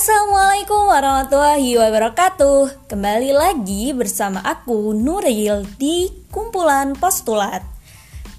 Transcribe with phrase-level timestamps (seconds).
[0.00, 2.88] Assalamualaikum warahmatullahi wabarakatuh.
[2.88, 7.60] Kembali lagi bersama aku Nuril di kumpulan postulat.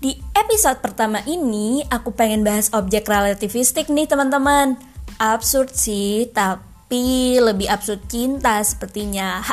[0.01, 4.73] Di episode pertama ini aku pengen bahas objek relativistik nih teman-teman.
[5.21, 9.45] Absurd sih tapi lebih absurd cinta sepertinya.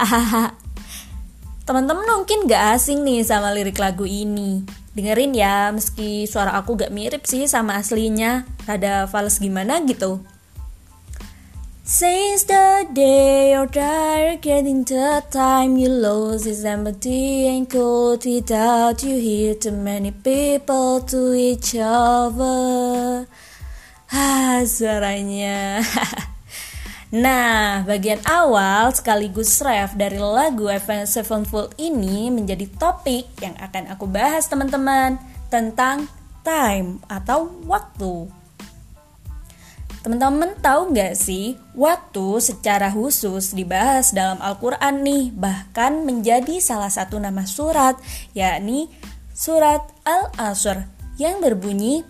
[1.68, 4.64] Teman-teman mungkin gak asing nih sama lirik lagu ini.
[4.96, 8.48] Dengerin ya meski suara aku gak mirip sih sama aslinya.
[8.64, 10.24] Rada fals gimana gitu
[11.88, 19.00] Since the day you're tired, getting the time you lose is empty and cold without
[19.00, 23.24] you hear too many people to each other.
[24.12, 25.80] Ah, suaranya.
[27.24, 34.04] nah, bagian awal sekaligus ref dari lagu Avenged Sevenfold ini menjadi topik yang akan aku
[34.04, 35.16] bahas teman-teman
[35.48, 36.04] tentang
[36.44, 38.37] time atau waktu.
[39.98, 47.18] Teman-teman tahu nggak sih, waktu secara khusus dibahas dalam Al-Quran nih, bahkan menjadi salah satu
[47.18, 47.98] nama surat,
[48.30, 48.86] yakni
[49.34, 50.86] surat Al-Asr
[51.18, 52.06] yang berbunyi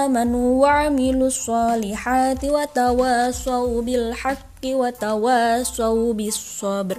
[0.06, 6.98] amanu wa amilus solihati wa tawasaw bil haqq haqqi wa tawasaw bis sabr.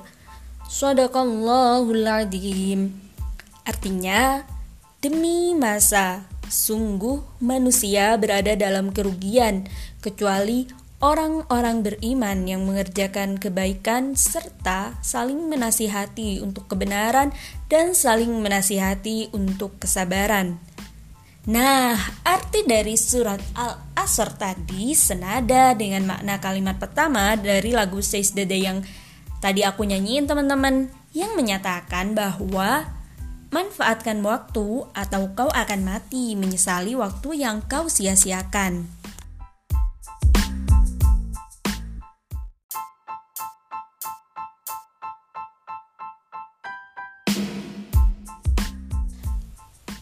[0.71, 2.95] Sadaqallahul adzim.
[3.67, 4.47] Artinya,
[5.03, 9.67] demi masa, sungguh manusia berada dalam kerugian
[9.99, 10.71] kecuali
[11.03, 17.35] orang-orang beriman yang mengerjakan kebaikan serta saling menasihati untuk kebenaran
[17.67, 20.63] dan saling menasihati untuk kesabaran.
[21.48, 21.95] Nah,
[22.28, 28.84] arti dari surat Al-Asr tadi senada dengan makna kalimat pertama dari lagu Says the yang
[29.40, 32.92] tadi aku nyanyiin teman-teman yang menyatakan bahwa
[33.55, 38.98] manfaatkan waktu atau kau akan mati menyesali waktu yang kau sia-siakan.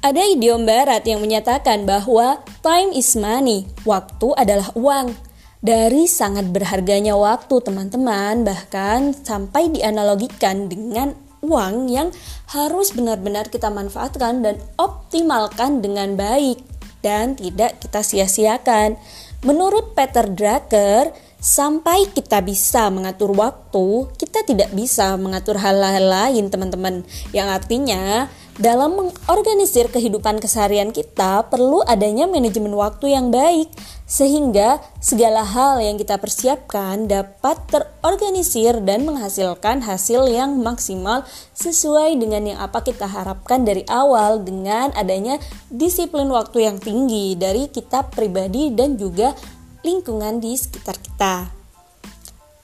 [0.07, 5.11] Ada idiom barat yang menyatakan bahwa time is money, waktu adalah uang.
[5.59, 11.11] Dari sangat berharganya waktu teman-teman, bahkan sampai dianalogikan dengan
[11.43, 12.15] uang yang
[12.55, 16.63] harus benar-benar kita manfaatkan dan optimalkan dengan baik
[17.03, 18.95] dan tidak kita sia-siakan.
[19.43, 27.05] Menurut Peter Drucker, sampai kita bisa mengatur waktu, kita tidak bisa mengatur hal-hal lain, teman-teman.
[27.35, 33.69] Yang artinya, dalam mengorganisir kehidupan keseharian kita perlu adanya manajemen waktu yang baik
[34.09, 41.21] sehingga segala hal yang kita persiapkan dapat terorganisir dan menghasilkan hasil yang maksimal
[41.53, 45.37] sesuai dengan yang apa kita harapkan dari awal dengan adanya
[45.69, 49.37] disiplin waktu yang tinggi dari kita pribadi dan juga
[49.85, 51.53] lingkungan di sekitar kita.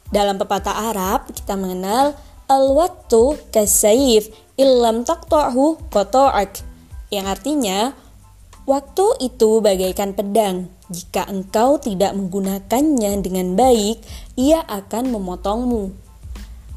[0.09, 2.17] Dalam pepatah Arab kita mengenal
[2.49, 6.61] al-waktu kasayif illam taqta'hu qata'ak.
[7.09, 7.79] Yang artinya
[8.65, 10.69] waktu itu bagaikan pedang.
[10.93, 14.03] Jika engkau tidak menggunakannya dengan baik
[14.37, 15.83] ia akan memotongmu.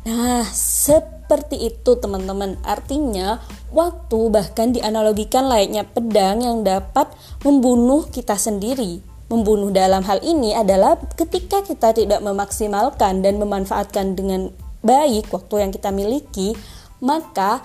[0.07, 2.57] Nah seperti itu teman-teman.
[2.63, 3.43] Artinya
[3.75, 7.11] waktu bahkan dianalogikan layaknya pedang yang dapat
[7.45, 9.03] membunuh kita sendiri.
[9.27, 14.55] Membunuh dalam hal ini adalah ketika kita tidak memaksimalkan dan memanfaatkan dengan
[14.87, 16.55] baik waktu yang kita miliki
[17.01, 17.65] maka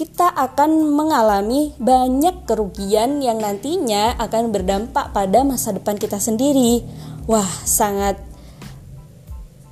[0.00, 6.80] kita akan mengalami banyak kerugian yang nantinya akan berdampak pada masa depan kita sendiri.
[7.28, 8.16] Wah, sangat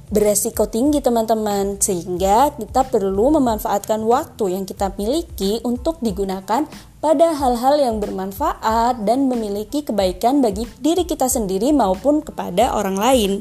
[0.09, 6.65] beresiko tinggi teman-teman sehingga kita perlu memanfaatkan waktu yang kita miliki untuk digunakan
[6.99, 13.33] pada hal-hal yang bermanfaat dan memiliki kebaikan bagi diri kita sendiri maupun kepada orang lain.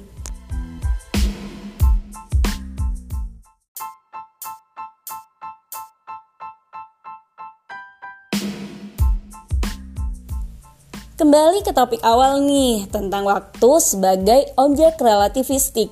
[11.17, 15.89] Kembali ke topik awal nih tentang waktu sebagai objek relativistik.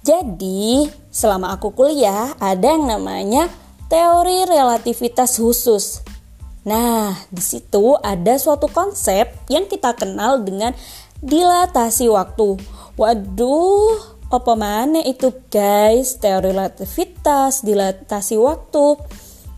[0.00, 3.52] Jadi, selama aku kuliah ada yang namanya
[3.92, 6.00] teori relativitas khusus.
[6.64, 10.72] Nah, di situ ada suatu konsep yang kita kenal dengan
[11.20, 12.56] dilatasi waktu.
[12.96, 13.92] Waduh,
[14.32, 16.16] apa mana itu guys?
[16.16, 18.86] Teori relativitas, dilatasi waktu.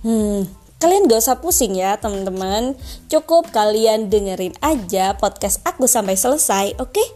[0.02, 0.42] Hmm,
[0.78, 2.78] Kalian gak usah pusing ya teman-teman
[3.10, 6.94] Cukup kalian dengerin aja podcast aku sampai selesai oke?
[6.94, 7.08] Okay?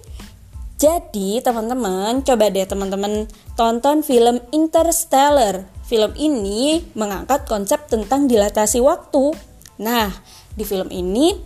[0.82, 5.70] Jadi teman-teman coba deh teman-teman tonton film Interstellar.
[5.86, 9.30] Film ini mengangkat konsep tentang dilatasi waktu.
[9.78, 10.10] Nah,
[10.58, 11.38] di film ini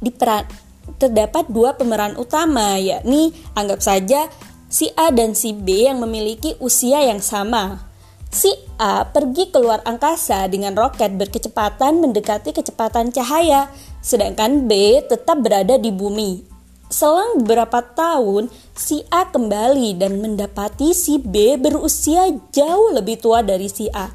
[0.00, 0.48] diperan
[0.96, 4.32] terdapat dua pemeran utama yakni anggap saja
[4.72, 7.92] si A dan si B yang memiliki usia yang sama.
[8.32, 8.48] Si
[8.78, 13.66] A pergi keluar angkasa dengan roket berkecepatan mendekati kecepatan cahaya,
[13.98, 16.58] sedangkan B tetap berada di bumi
[16.88, 23.68] Selang beberapa tahun, si A kembali dan mendapati si B berusia jauh lebih tua dari
[23.68, 24.08] si A.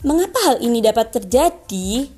[0.00, 2.08] Mengapa hal ini dapat terjadi?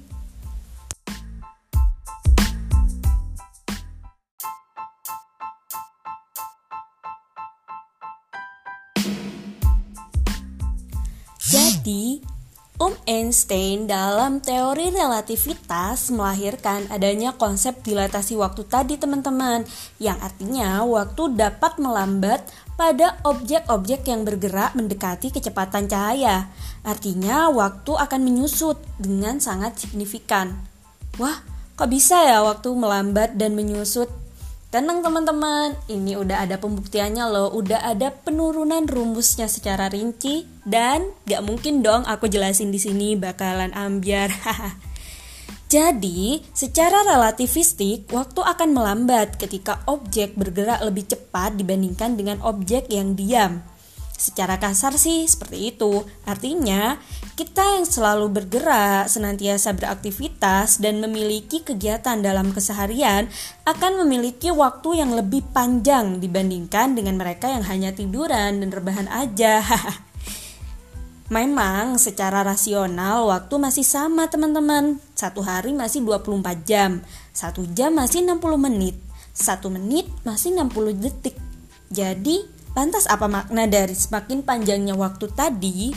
[11.47, 12.19] Jadi,
[12.77, 19.65] Om Einstein dalam teori relativitas melahirkan adanya konsep dilatasi waktu tadi teman-teman
[19.97, 22.45] yang artinya waktu dapat melambat
[22.77, 26.53] pada objek-objek yang bergerak mendekati kecepatan cahaya.
[26.85, 30.53] Artinya waktu akan menyusut dengan sangat signifikan.
[31.17, 31.41] Wah,
[31.81, 34.26] kok bisa ya waktu melambat dan menyusut?
[34.77, 41.41] Tenang teman-teman, ini udah ada pembuktiannya loh, udah ada penurunan rumusnya secara rinci dan gak
[41.49, 44.29] mungkin dong aku jelasin di sini bakalan ambiar.
[45.73, 53.17] Jadi, secara relativistik, waktu akan melambat ketika objek bergerak lebih cepat dibandingkan dengan objek yang
[53.17, 53.65] diam.
[54.17, 56.01] Secara kasar sih seperti itu.
[56.25, 56.97] Artinya,
[57.37, 63.29] kita yang selalu bergerak, senantiasa beraktivitas dan memiliki kegiatan dalam keseharian
[63.69, 69.61] akan memiliki waktu yang lebih panjang dibandingkan dengan mereka yang hanya tiduran dan rebahan aja.
[71.37, 74.97] Memang secara rasional waktu masih sama teman-teman.
[75.13, 77.05] Satu hari masih 24 jam,
[77.37, 78.97] satu jam masih 60 menit,
[79.37, 81.37] satu menit masih 60 detik.
[81.91, 85.97] Jadi Lantas apa makna dari semakin panjangnya waktu tadi?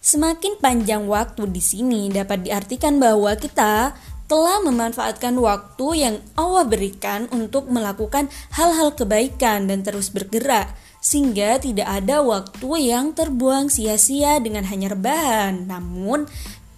[0.00, 3.92] Semakin panjang waktu di sini dapat diartikan bahwa kita
[4.24, 11.86] telah memanfaatkan waktu yang Allah berikan untuk melakukan hal-hal kebaikan dan terus bergerak sehingga tidak
[11.86, 15.70] ada waktu yang terbuang sia-sia dengan hanya rebahan.
[15.70, 16.26] Namun,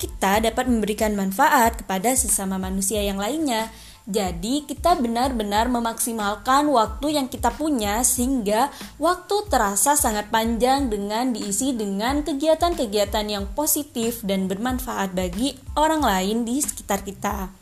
[0.00, 3.68] kita dapat memberikan manfaat kepada sesama manusia yang lainnya.
[4.08, 11.76] Jadi, kita benar-benar memaksimalkan waktu yang kita punya sehingga waktu terasa sangat panjang dengan diisi
[11.76, 17.59] dengan kegiatan-kegiatan yang positif dan bermanfaat bagi orang lain di sekitar kita.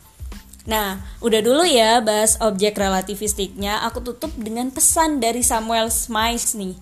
[0.68, 3.80] Nah, udah dulu ya bahas objek relativistiknya.
[3.88, 6.76] Aku tutup dengan pesan dari Samuel Smiles nih.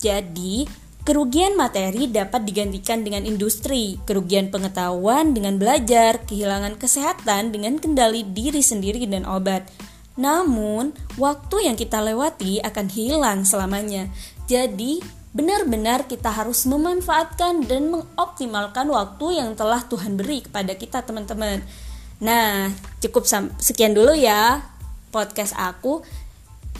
[0.00, 0.64] Jadi,
[1.04, 8.64] kerugian materi dapat digantikan dengan industri, kerugian pengetahuan dengan belajar, kehilangan kesehatan dengan kendali diri
[8.64, 9.68] sendiri dan obat.
[10.16, 14.08] Namun, waktu yang kita lewati akan hilang selamanya.
[14.48, 15.04] Jadi,
[15.36, 21.60] benar-benar kita harus memanfaatkan dan mengoptimalkan waktu yang telah Tuhan beri kepada kita, teman-teman.
[22.20, 22.68] Nah,
[23.00, 23.24] cukup
[23.58, 24.60] sekian dulu ya
[25.10, 26.04] podcast aku.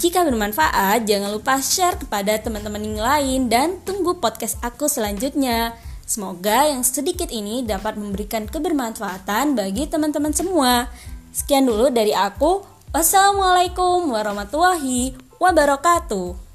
[0.01, 5.77] Jika bermanfaat, jangan lupa share kepada teman-teman yang lain dan tunggu podcast aku selanjutnya.
[6.09, 10.89] Semoga yang sedikit ini dapat memberikan kebermanfaatan bagi teman-teman semua.
[11.37, 12.65] Sekian dulu dari aku.
[12.91, 16.50] Wassalamualaikum warahmatullahi wabarakatuh.